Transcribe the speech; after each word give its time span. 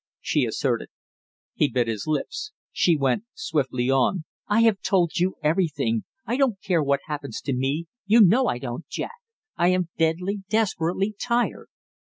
she 0.19 0.45
asserted. 0.45 0.89
He 1.53 1.67
bit 1.69 1.87
his 1.87 2.07
lips. 2.07 2.53
She 2.71 2.97
went 2.97 3.25
swiftly 3.35 3.91
on. 3.91 4.23
"I 4.47 4.61
have 4.61 4.81
told 4.81 5.17
you 5.17 5.35
everything! 5.43 6.05
I 6.25 6.37
don't 6.37 6.59
care 6.59 6.81
what 6.81 7.01
happens 7.05 7.39
to 7.41 7.53
me 7.53 7.85
you 8.07 8.19
know 8.19 8.47
I 8.47 8.57
don't, 8.57 8.87
Jack! 8.87 9.21
I 9.57 9.67
am 9.67 9.89
deadly 9.99 10.41
desperately 10.49 11.13
tired!" 11.19 11.67